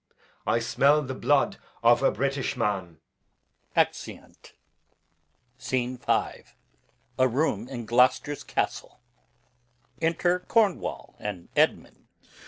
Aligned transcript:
I 0.47 0.57
smell 0.57 1.03
the 1.03 1.13
blood 1.13 1.57
of 1.83 2.01
a 2.01 2.09
British 2.09 2.57
man. 2.57 2.97
Exeunt. 3.75 4.53
Scene 5.59 5.99
V. 5.99 7.75
Gloucester's 7.85 8.43
Castle. 8.43 8.99
Enter 10.01 10.39
Cornwall 10.39 11.15
and 11.19 11.49
Edmund. 11.55 12.07